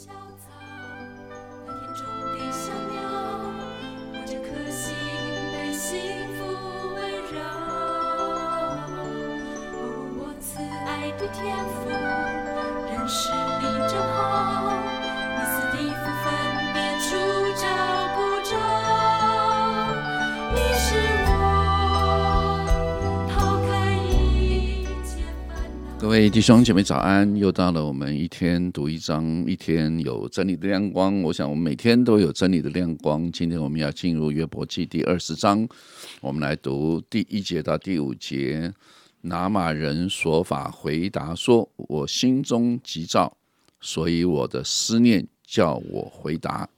[0.00, 0.08] 小
[0.38, 0.59] 草，
[26.10, 27.36] 各位弟兄姐妹早安！
[27.36, 31.22] 又到了我们一天读一章，一天有真理的亮光。
[31.22, 33.30] 我想我们每天都有真理的亮光。
[33.30, 35.68] 今天我们要进入约伯记第二十章，
[36.20, 38.74] 我们来读第一节到第五节。
[39.20, 43.36] 拿马人说法回答说：“我心中急躁，
[43.80, 46.68] 所以我的思念叫我回答。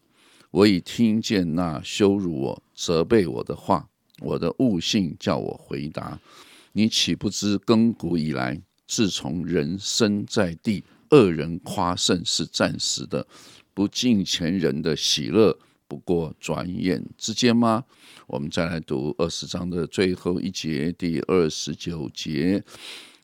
[0.50, 3.88] 我已听见那羞辱我、责备我的话，
[4.20, 6.20] 我的悟性叫我回答。
[6.72, 8.60] 你岂不知亘古以来，
[8.92, 13.26] 自从人生在地，恶人夸胜是暂时的，
[13.72, 17.84] 不敬前人的喜乐，不过转眼之间吗？
[18.26, 22.62] 我们再来读二十章的最后一节，第二十九节。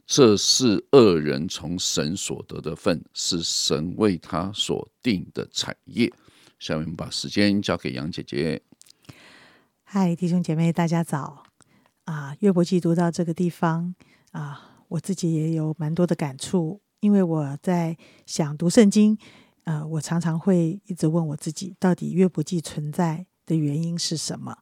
[0.06, 6.10] 这是恶人从神所得的份，是神为他所定的产业。
[6.58, 8.62] 下面把时间交给杨姐姐。
[9.84, 11.42] 嗨，弟兄姐妹，大家早
[12.05, 12.34] 啊！
[12.41, 13.94] 约伯记读到这个地方
[14.32, 19.17] 啊，我自己也有蛮多的感触，因为我在想读圣经，
[19.64, 24.56] 呃，我常常会一直问我自己，到底约伯记存在的原因是什么？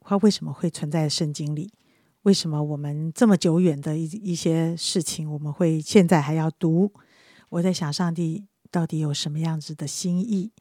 [0.00, 1.72] 它为什么会存在圣经里？
[2.22, 6.92] 为什么我们这么久远的一一些事情，我们会现在还要读？
[7.48, 10.52] 我在想，上帝到底有什么样子的心意？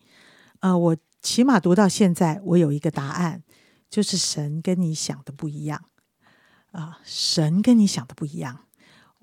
[0.60, 3.44] 呃，我起码读到现在，我有一个答案，
[3.90, 5.86] 就是神跟你想的不一样
[6.72, 8.65] 啊、神跟你想的不一样。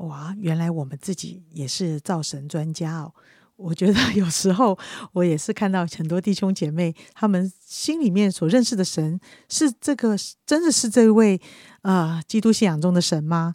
[0.02, 3.12] 哇，原来我们自己也是造神专家哦。
[3.56, 4.76] 我觉得 有时候
[5.12, 11.40] 我也是看到很多弟兄姐妹，他们心里面所认识的神是这个，真的是这位
[11.82, 13.54] 啊、基督信仰中的神吗？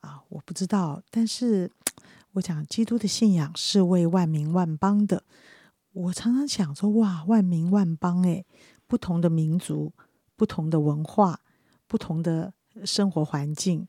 [0.00, 1.02] 啊，我不知道。
[1.10, 1.70] 但是
[2.32, 5.24] 我讲基督的信仰是为万民万邦的。
[5.92, 8.46] 我常常想说，哇，万民万邦，诶，
[8.86, 9.92] 不同的民族、
[10.36, 11.40] 不同的文化、
[11.86, 12.54] 不同的
[12.86, 13.86] 生活环境，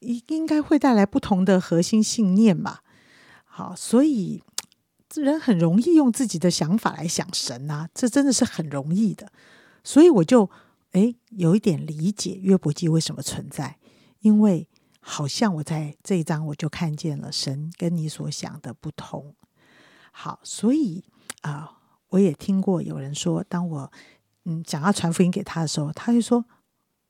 [0.00, 2.82] 应应该会带来不同的核心信念吧。
[3.44, 4.42] 好，所以
[5.14, 9.32] 人很容易用自己的想法来想神呐、这真的是很容易的。
[9.82, 10.50] 所以我就
[10.92, 13.78] 诶有一点理解约伯记为什么存在，
[14.20, 14.68] 因为
[15.00, 19.34] 好像我在这一章我就看见了神跟你所想的不同。
[20.12, 21.04] 好，所以
[21.42, 23.92] 啊、我也听过有人说，当我
[24.44, 26.44] 嗯想要传福音给他的时候，他就说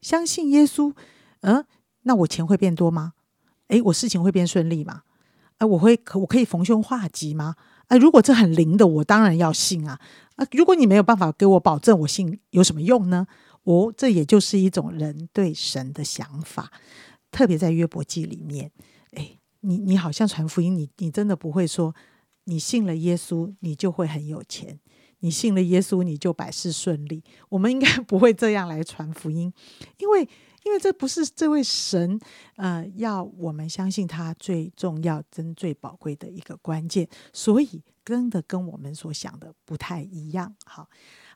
[0.00, 0.94] 相信耶稣，
[1.40, 1.64] 嗯，
[2.02, 3.12] 那我钱会变多吗？
[3.68, 5.02] 诶，我事情会变顺利吗？
[5.58, 7.56] 啊，我会可我可以逢凶化吉吗？
[7.88, 10.00] 啊，如果这很灵的，我当然要信啊。
[10.36, 13.26] 啊，如果你没有办法给我保证，我信有什么用呢？
[13.64, 16.70] 哦，这也就是一种人对神的想法，
[17.30, 18.70] 特别在约伯记里面，
[19.12, 21.94] 诶，你你好像传福音，你你真的不会说
[22.44, 24.78] 你信了耶稣，你就会很有钱；
[25.18, 27.22] 你信了耶稣，你就百事顺利。
[27.50, 29.52] 我们应该不会这样来传福音，
[29.98, 30.26] 因为
[30.68, 32.20] 因为这不是这位神
[32.56, 40.54] 呃要我们相信他最重要、真最宝贵的一个关键，所以真的跟我们所想的不太一样。
[40.66, 40.86] 好。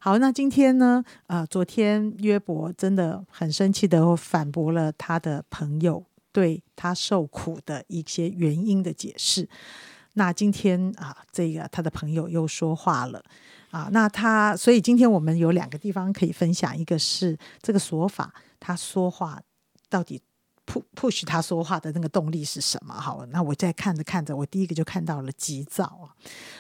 [0.05, 1.05] 好，那今天呢？
[1.29, 9.49] 呃，昨天约伯真的很生气的反驳了他的朋友对他受苦的一些原因的解释。
[10.15, 13.23] 那今天啊，这个他的朋友又说话了
[13.73, 19.41] 啊，那他所以今天我们有两个地方可以分享，一个是这个说法，他说话
[19.89, 20.21] 到底
[20.65, 22.95] pu- push 他说话的那个动力是什么？
[22.95, 26.15] 好，那我在看着看着，我第一个就看到了急躁啊，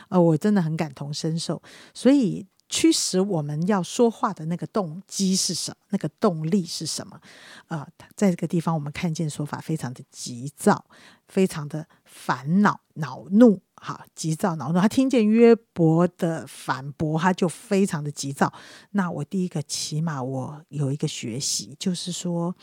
[0.09, 1.62] 呃，我真的很感同身受，
[1.95, 2.47] 所以。
[2.72, 5.77] 驱使我们要说话的那个动机是什么？
[5.91, 7.21] 那个动力是什么？
[7.69, 10.87] 呃，在这个地方，我们看见说法非常的急躁，
[11.28, 14.81] 非常的烦恼、恼怒，哈，急躁、恼怒。
[14.81, 18.50] 他听见约伯的反驳，他就非常的急躁。
[18.93, 22.56] 那我第一个，起码我有一个学习，就是说，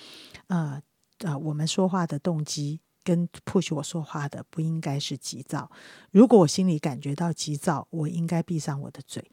[0.48, 0.82] 呃
[1.20, 2.82] 呃，我们说话的动机。
[3.02, 5.72] 跟 push 我说话的不应该是急躁。
[6.12, 9.24] 如果我心里感觉到急躁，我应该闭上我的嘴，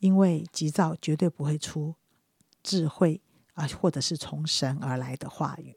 [0.00, 1.94] 因为急躁绝对不会出
[2.62, 3.20] 智慧
[3.54, 5.76] 啊，或者是从神而来的话语。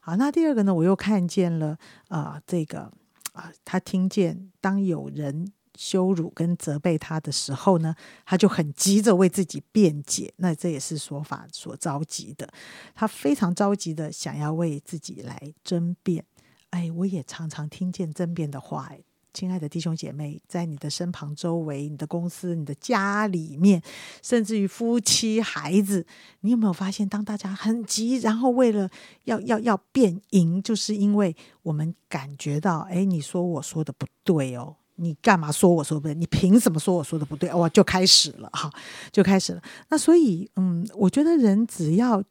[0.00, 1.78] 好，那第二个呢，我又看见了
[2.08, 2.92] 啊、这个
[3.32, 10.32] 啊、他听见当有人羞辱跟责备他的时候呢，他就很急着为自己辩解。
[10.36, 12.50] 那这也是说法所着急的，
[12.94, 16.24] 他非常着急的想要为自己来争辩。
[16.70, 19.00] 哎，我也常常听见争辩的话，哎
[19.32, 23.82] 亲爱的弟兄姐妹，在你的身旁、周围、你的公司、你的家里面，
[24.22, 26.04] 甚至于夫妻、孩子，
[26.40, 28.88] 你有没有发现，当大家很急，然后为了
[29.24, 34.76] 要要要变赢，就是因为我们感觉到，哎，你说我说的不对哦。
[35.02, 36.14] 你干嘛说我说不对？
[36.14, 37.50] 你凭什么说我说的不对？
[37.54, 38.70] 哇，就开始了哈，
[39.10, 39.62] 就开始了。
[39.88, 42.22] 那所以，嗯，我觉得人只要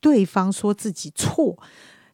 [0.00, 1.56] 对方说自己错，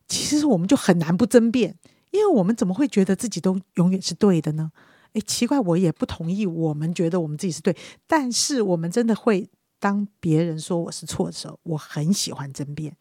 [0.07, 1.79] 其实我们就很难不争辩，
[2.11, 4.71] 因为我们怎么会觉得自己都永远是对的呢？
[5.13, 6.47] 诶，奇怪，我也不同意。
[6.47, 7.77] 我们觉得我们自己是对，
[8.07, 9.49] 但是我们真的会
[9.79, 12.97] 当别人说我是错的时候，我很喜欢争辩。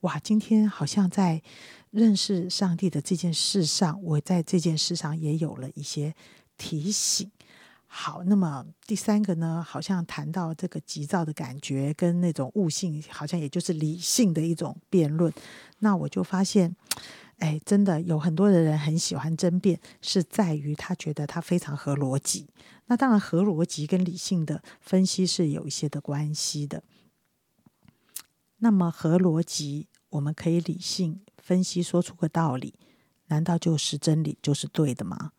[0.00, 1.42] 哇，今天好像在。
[1.92, 6.14] 认识上帝的这件事上，我在这件事上也有了一些
[6.56, 7.30] 提醒。
[7.86, 15.30] 好，那么第三个呢，好像谈到这个急躁的感觉跟那种悟性，好像也就是理性的一种辩论。
[15.80, 16.74] 那我就发现，
[17.42, 22.46] 哎，真的有很多的人很喜欢争辩，是在于他觉得他非常合逻辑。
[22.86, 26.84] 那当然，合逻辑跟理性的分析是有一些的关系的。
[28.58, 31.20] 那么合逻辑，我们可以理性。
[31.36, 32.74] 分析说出个道理，
[33.26, 35.32] 难道就是真理就是对的吗？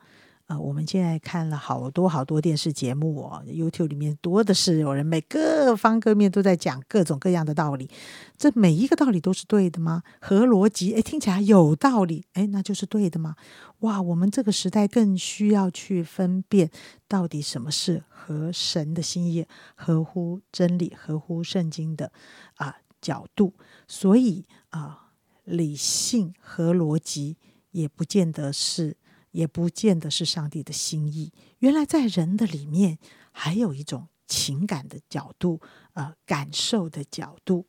[0.47, 7.89] 呃，我们现在看了好多好多电视节目哦，YouTube 里面多的是有人每各方各面都在讲各种各样的道理，
[8.37, 10.03] 这每一个道理都是对的吗？
[10.19, 13.35] 合逻辑，诶，听起来有道理，诶，那就是对的吗？
[13.79, 16.69] 哇，我们这个时代更需要去分辨
[17.07, 19.45] 到底什么是合神的心意、
[19.75, 22.11] 合乎真理、合乎圣经的
[22.55, 23.53] 啊角度，
[23.87, 24.99] 所以啊。
[25.45, 27.35] 理性和逻辑
[27.71, 28.95] 也不见得是，
[29.33, 31.33] 也不见得是上帝的心意。
[31.59, 32.97] 原来在人的里面
[33.33, 35.59] 还有一种情感的角度，
[35.91, 37.67] 呃，感受的角度。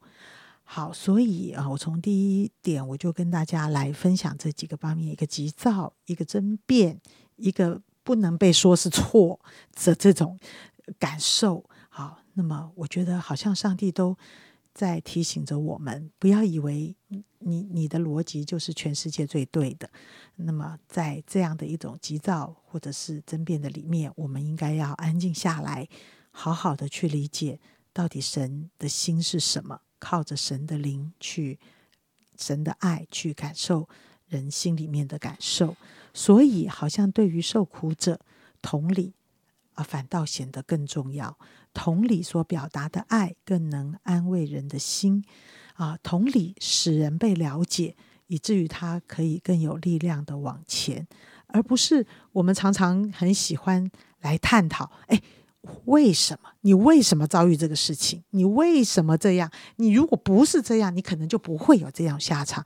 [0.62, 7.00] 好，所以啊，我从第一点我就跟大家来分享这几个方面：一个急躁，一个争辩，
[7.36, 9.40] 一个不能被说是错
[9.84, 10.38] 的这种
[10.98, 11.68] 感受。
[11.88, 14.16] 好，那么我觉得好像上帝都。
[14.74, 16.96] 在提醒着我们，不要以为
[17.38, 19.88] 你你的逻辑就是全世界最对的。
[20.34, 25.88] 那么，在这样的一种急躁或者是争辩的里面，我们应该要安静下来，
[26.32, 27.60] 好好的去理解
[27.92, 31.60] 到底神的心是什么，靠着神的灵去，
[32.36, 33.88] 神的爱去感受
[34.26, 35.76] 人心里面的感受。
[36.12, 38.18] 所以，好像对于受苦者，
[38.60, 39.14] 同理
[39.74, 41.38] 啊，反倒显得更重要。
[41.72, 45.24] 同理所表达的爱更能安慰人的心，
[45.74, 47.96] 啊，同理使人被了解，
[48.28, 51.06] 以至于他可以更有力量的往前，
[51.48, 53.90] 而不是我们常常很喜欢
[54.20, 55.20] 来探讨，哎，
[55.86, 58.22] 为什么你为什么遭遇这个事情？
[58.30, 59.50] 你为什么这样？
[59.76, 62.64] 你如果不是这样，你可能就不会有这样下场。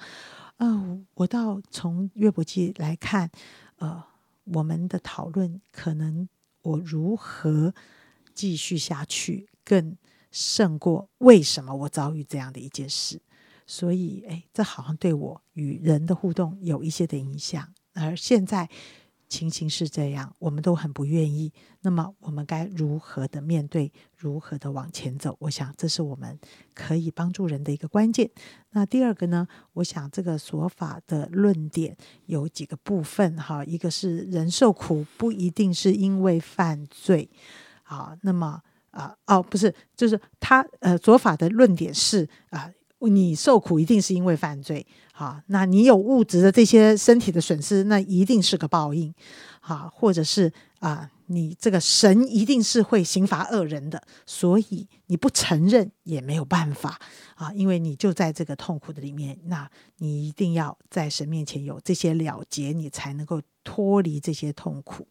[0.59, 3.31] 嗯，我倒从乐伯记来看，
[3.79, 4.05] 呃，
[4.45, 6.29] 我们的讨论可能
[6.69, 7.75] 我如何。
[8.35, 9.97] 继续下去更
[10.31, 13.21] 胜过为什么我遭遇这样的一件事，
[13.67, 17.75] 所以哎，这好像对我与人的互动有一些的影响。
[17.95, 18.71] 而现在
[19.29, 21.53] 情形是这样，我们都很不愿意。
[21.83, 23.93] 那么我们该如何的面对？
[24.17, 25.37] 如何的往前走？
[25.41, 26.39] 我想这是我们
[26.75, 28.31] 可以帮助人的一个关键。
[28.71, 29.47] 那第二个呢？
[29.75, 31.97] 我想这个说法的论点
[32.27, 37.31] 有几个部分哈，一个是人受苦不一定是因为犯罪。
[37.83, 38.61] 好，那么
[38.91, 49.15] 啊，哦，不是，就是他呃，左法的论点是啊，你受苦一定是因为犯罪，好，那你有物质的这些身体的损失，那一定是个报应，
[49.61, 56.99] 好，或者是啊，你这个神一定是会刑罚恶人的，所以你不承认也没有办法
[57.37, 65.07] 啊，因为你就在这个痛苦的里面，那你一定要在神面前有这些了结，你才能够脱离这些痛苦。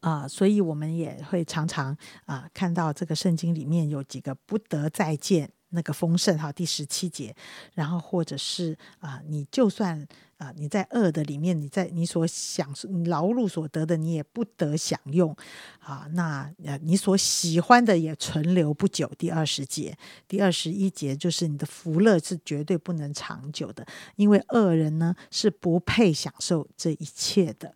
[0.00, 7.36] 啊，所以我们也会常常啊看到这个圣经里面有几个不得再见那个丰盛哈，第十七节，
[7.74, 10.04] 然后或者是啊，你就算
[10.38, 15.36] 啊你在恶的里面，你在你所享受劳碌所得的，你也不得享用
[15.78, 16.08] 啊。
[16.14, 19.08] 那呃你所喜欢的也存留不久。
[19.18, 27.74] 第二十节，第二十一节就是你的福乐是绝对不能长久的，因为恶人呢是不配享受这一切的。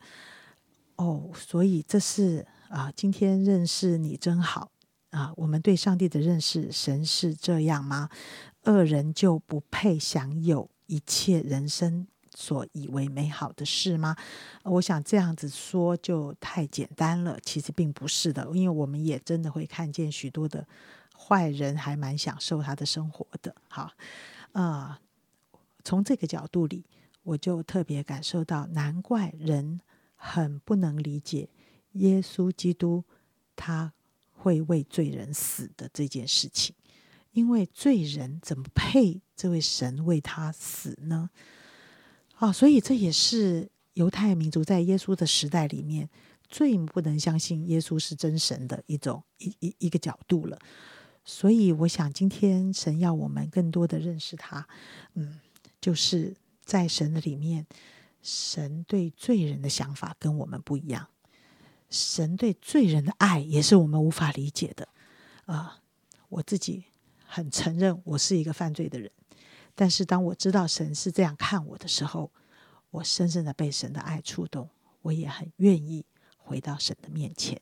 [0.97, 4.71] 哦，所以这是啊，今天认识你真好
[5.11, 5.33] 啊！
[5.37, 8.09] 我们对上帝的认识，神是这样吗？
[8.64, 14.17] 恶人就不配享有一切人生所以为美好的事吗？
[14.64, 20.67] 我想这样子说就太简单了，其实并不是的，因为我们也真的会看见许多的
[21.17, 23.55] 坏人还蛮享受他的生活的。
[23.69, 23.93] 好
[24.52, 25.00] 啊，
[25.85, 26.85] 从这个角度里，
[27.23, 29.81] 我就特别感受到，难怪人。
[30.23, 31.49] 很不能理解
[31.93, 33.02] 耶稣基督
[33.57, 33.95] 他
[34.40, 36.75] 会为罪人死的这件事情，
[37.32, 41.28] 因为罪人怎么配这位神为他死呢？
[42.37, 46.09] 啊，所以这也是犹太民族在耶稣的时代里面
[46.49, 50.59] 最不能相信耶稣是真神的一种一一一个角度了。
[51.23, 54.66] 所以，我想今天神要我们更多的认识他，
[55.14, 55.38] 嗯，
[55.78, 57.66] 就是在神的里面，
[58.23, 61.06] 神对罪人的想法跟我们不一样，
[61.90, 64.88] 神对罪人的爱也是我们无法理解的。
[65.47, 65.80] 啊，
[66.28, 66.85] 我自己
[67.26, 69.11] 很承认我是一个犯罪的人，
[69.75, 72.30] 但是当我知道神是这样看我的时候，
[72.90, 74.70] 我深深的被神的爱触动，
[75.02, 76.04] 我也很愿意
[76.37, 77.61] 回到神的面前。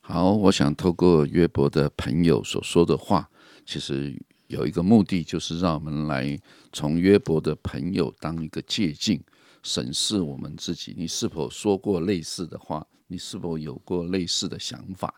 [0.00, 3.28] 好，我想透过约伯的朋友所说的话，
[3.66, 6.38] 其实有一个目的，就是让我们来
[6.72, 9.20] 从约伯的朋友当一个借镜，
[9.66, 10.94] 审视我们自己。
[10.96, 12.86] 你是否说过类似的话？
[13.08, 15.12] 你是否有过类似的想法？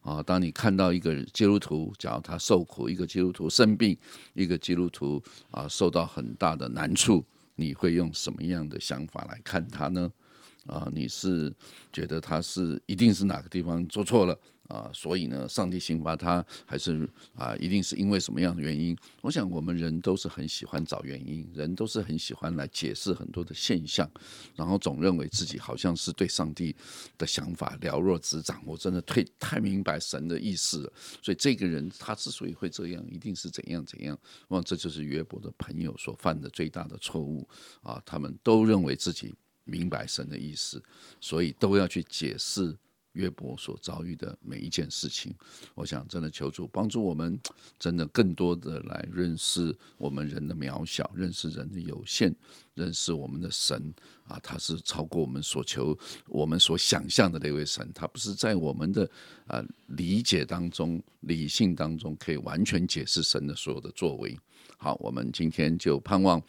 [0.00, 3.94] 啊，当你看到一个基督徒，假如他受苦，一个基督徒生病，
[4.32, 7.22] 一个基督徒啊受到很大的难处，
[7.54, 10.10] 你会用什么样的想法来看他呢？
[10.66, 11.54] 啊，你是
[11.92, 14.38] 觉得他是一定是哪个地方做错了
[14.70, 14.90] 啊？
[14.94, 18.96] 所以呢，上帝刑罚他，还是啊，一定是因为什么样的原因？
[19.20, 24.10] 我想我们人都是很喜欢找原因，人都是很喜欢来解释很多的现象，
[24.54, 26.74] 然后总认为自己好像是对上帝
[27.18, 28.62] 的想法了若指掌。
[28.64, 30.92] 我真的太太明白神的意思了。
[31.20, 34.18] 所以这个人他之所以会这样，一定是怎样怎样。
[34.48, 37.48] 哇，这就是约伯的朋友所犯的最大的错误
[37.82, 38.00] 啊！
[38.06, 39.34] 他们都认为自己。
[39.64, 40.82] 明白神的意思，
[41.20, 42.76] 所以都要去解释
[43.12, 45.34] 约伯所遭遇的每一件事情。
[45.74, 47.38] 我想，真的求主帮助我们，
[47.78, 52.34] 真的更多的来认识我们人的渺小，认识人的有限，
[52.74, 53.92] 认识我们的神
[54.24, 57.90] 啊，他是超过我们所求、我们所想象的那位神。
[57.94, 59.10] 他不是在我们的
[59.46, 64.38] 啊理解当中、理性当中可以完全解释神的所有的作为。
[64.78, 66.42] 好，我们今天就盼望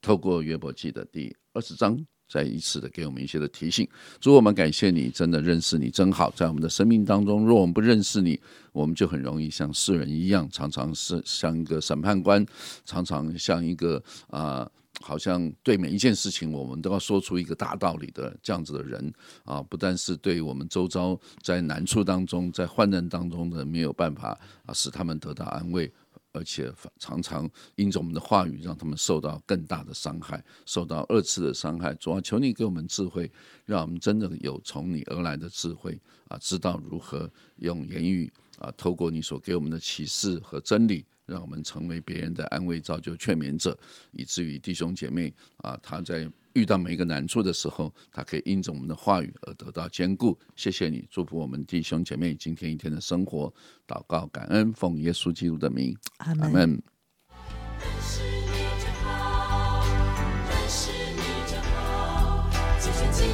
[0.00, 2.06] 透过约伯记的第二十章。
[2.28, 3.88] 再一次的给我们一些的提醒，
[4.20, 6.30] 主我们感谢你，真的认识你真好。
[6.32, 8.38] 在我们的生命当中，若我们不认识你，
[8.72, 12.44] 我们就很容易像世人一样，常常是像一个审判官，
[12.84, 14.68] 常常像一个啊，
[15.00, 19.12] 好像对每一件事情我们都要说出一个大道理的这样子的人
[19.44, 19.62] 啊。
[19.62, 25.90] 不但是对我们周遭在难处当中、在患难当中的没有办法啊，使他们得到安慰。
[26.36, 31.94] 而且常常因着我们的话语，让他们受到更大的伤害，受到二次的伤害。
[31.94, 33.30] 主啊，求你给我们智慧，
[33.64, 43.76] 让我们真的有从你而来的智慧啊，知道如何用言语啊，透过你所给我们的启示和真理，让我们成为别人的安慰、造就、劝勉者，
[44.12, 46.30] 以至于弟兄姐妹啊，他在。
[46.56, 50.38] 遇到每一个难处的时候，他可以因着我们的话语而得到坚固。
[50.56, 53.52] 谢谢你，祝福我们弟兄姐妹今天一天的生活，
[53.86, 56.82] 祷告感恩，奉耶稣基督的名，阿门。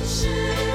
[0.05, 0.72] 是